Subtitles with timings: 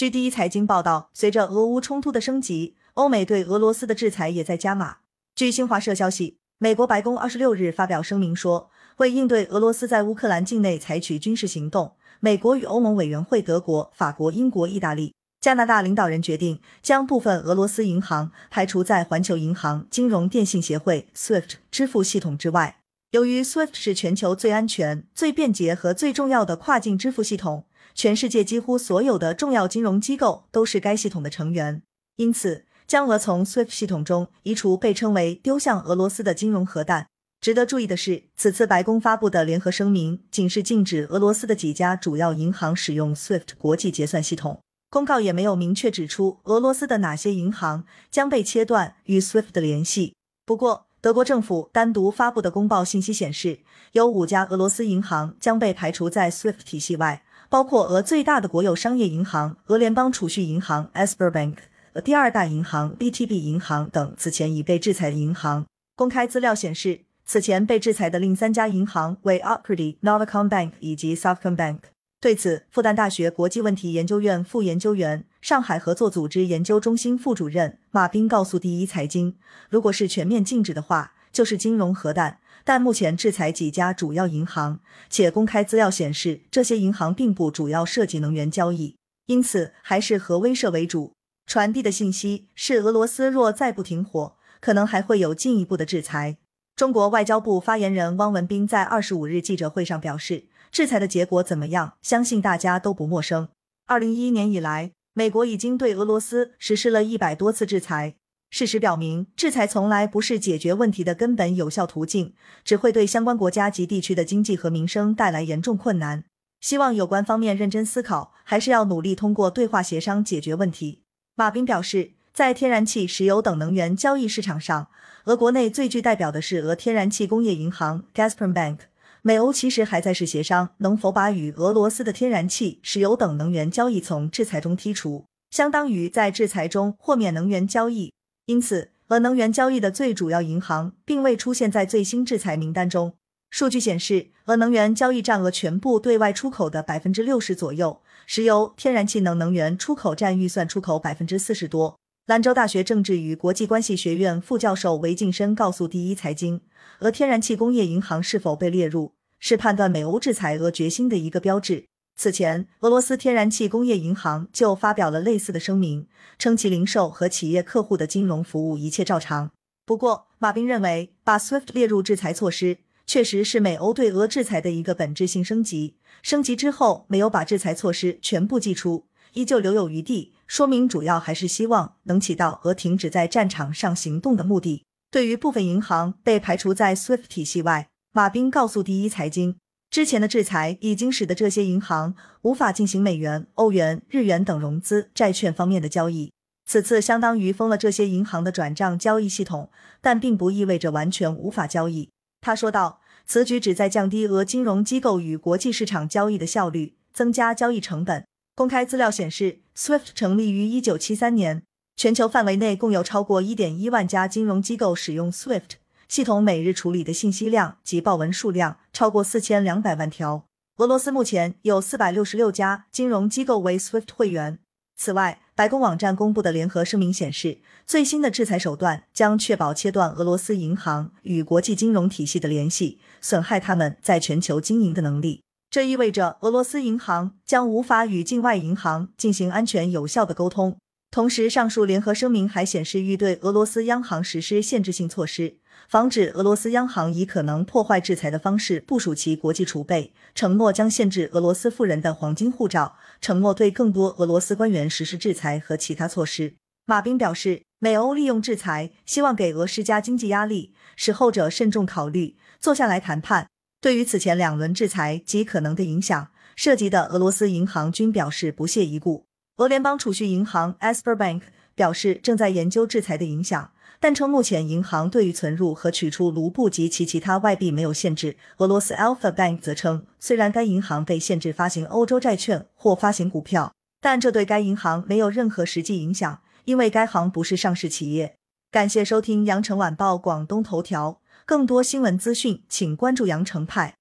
[0.00, 5.00] 据第一财经报道，随着俄乌冲突的升级，欧美对俄罗斯的制裁也在加码。
[5.34, 15.12] 据新华社消息，美国白宫二十六日发表声明说，为应对俄罗斯在乌克兰境内采取军事行动，美国与欧盟委员会、德国、法国、英国、意大利。
[15.38, 22.79] 加拿大领导人决定将部分俄罗斯银行排除在环球银行金融电信协会 （SWIFT） 支付系统之外。
[23.12, 31.82] 由于 SWIFT 是全球最安全、最便捷和最重要的跨境支付系统，全世界几乎所有的重要金融机构都是该系统的成员，
[32.16, 37.08] 因此将俄从 SWIFT 系统中移除被称为丢向俄罗斯的金融核弹。
[37.40, 44.60] 值得注意的是，此次白宫发布的联合声明仅是禁止俄罗斯的几家主要银行使用 SWIFT 国际结算系统。
[44.88, 50.14] 公告也没有明确指出俄罗斯的哪些银行将被切断与 SWIFT 的联系。
[50.44, 53.60] 不过，德国政府单独发布的公报信息显示，
[53.92, 61.56] 有五家俄罗斯银行将被排除在 SWIFT 体系外，包括俄最大的国有商业银行俄联邦储蓄银行 （Sberbank）
[61.94, 65.64] 和第二大银行 BTB 银行等此前已被制裁的银行。
[65.96, 71.78] 公开资料显示，此前被制裁的另三家银行为 Okredy、Novacombank 以及 Sovcombank。
[72.20, 79.38] 对此，复旦大学国际问题研究院副研究员、上海合作组织研究中心副主任马斌告诉第一财经，
[79.70, 82.40] 如果是全面禁止的话，就是金融核弹。
[82.62, 91.14] 但目前制裁几家主要银行，且公开资料显示，这些银行并不主要涉及能源交易，因此还是核威慑为主。
[91.46, 96.36] 传递的信息是，俄罗斯若再不停火，可能还会有进一步的制裁。
[96.76, 100.49] 中国外交部发言人汪文斌在二十五日记者会上表示。
[100.70, 101.94] 制裁的结果怎么样？
[102.00, 103.48] 相信大家都不陌生。
[103.86, 108.14] 二零一一年以来，美国已经对俄罗斯实施了一百多次制裁。
[108.50, 116.24] 事实表明，制裁从来不是解决问题的根本有效途径，只会对相关国家及地区的经济和民生带来严重困难。
[116.60, 121.02] 希望有关方面认真思考，还是要努力通过对话协商解决问题。
[121.34, 124.88] 马斌表示，在天然气、石油等能源交易市场上，
[125.24, 128.89] 俄国内最具代表的是俄天然气工业银行 Gazprombank。
[129.22, 138.14] 美欧其实还在是协商能否把与俄罗斯的天然气、石油等能源交易从制裁中剔除，相当于在制裁中豁免能源交易。
[138.46, 143.14] 因此，俄能源交易的最主要银行并未出现在最新制裁名单中。
[143.50, 151.98] 数据显示，俄能源交易占俄全部对外出口的百分之六十左右，石油、天然气能能源出口占预算出口百分之四十多。
[152.30, 156.60] 兰州大学政治与国际关系学院副教授韦晋深告诉第一财经。
[157.00, 161.86] 俄天然气工业银行是否被列入，是判断美欧制裁俄决心的一个标志。
[162.14, 166.06] 此前，俄罗斯天然气工业银行就发表了类似的声明，
[166.38, 169.50] 称其零售和企业客户的金融服务一切照常。
[169.84, 175.96] 不过，马斌认为，把 SWIFT 列入制裁措施，确实是美欧对俄制裁的一个本质性升级。
[176.22, 184.84] 升级之后，没有把制裁措施全部祭出，依旧留有余地，说明主要还是希望能起到俄停止在战场上行动的目的。
[185.08, 189.56] 对于部分银行被排除在 SWIFT 体系外，马斌告诉第一财经，
[189.92, 196.32] 之前的制裁已经使得这些银行无法进行美元、欧元、日元等融资、债券方面的交易。
[196.66, 202.10] 此次相当于封了这些银行的转账交易系统，但并不意味着完全无法交易。
[202.40, 208.24] 他说道，此举旨在降低俄金融机构与国际市场交易的效率，增加交易成本。
[208.56, 211.62] 公开资料显示，SWIFT 成立于一九七三年。
[211.96, 215.70] 全球范围内共有超过一点一万家金融机构使用 SWIFT
[216.06, 220.44] 系统，每日处理的信息量及报文数量超过四千两百万条。
[220.76, 224.58] 俄罗斯目前有四百六十六家金融机构为 SWIFT 会员。
[224.96, 235.42] 此外，白宫网站公布的联合声明显示，最新的制裁手段将确保切断俄罗斯银行与国际金融体系的联系，损害他们在全球经营的能力。
[235.70, 240.76] 这意味着俄罗斯银行将无法与境外银行进行安全有效的沟通。
[241.12, 245.58] 同时，上述联合声明还显示，欲对俄罗斯央行实施限制性措施，
[245.88, 256.54] 防止俄罗斯央行以可能破坏制裁的方式部署其国际储备，承诺将限制俄罗斯富人的黄金护照，承诺对更多俄罗斯官员实施制裁和其他措施。
[256.86, 263.49] 马斌表示，美欧利用制裁，希望给俄施加经济压力，使后者慎重考虑，坐下来谈判。
[263.80, 269.24] 对于此前两轮制裁及可能的影响，涉及的俄罗斯银行均表示不屑一顾。
[269.56, 271.40] 俄联邦储蓄银行 Sberbank
[271.74, 278.36] 表示正在研究制裁的影响，但称目前银行对于存入和取出卢布及其其他外币没有限制。
[278.58, 283.72] 俄罗斯 Alpha Bank 则称，虽然该银行被限制发行欧洲债券或发行股票，
[284.02, 288.34] 但这对该银行没有任何实际影响，因为该行不是上市企业。
[288.70, 291.20] 感谢收听羊城晚报广东头条，
[291.50, 293.96] 更多新闻资讯请关注羊城派。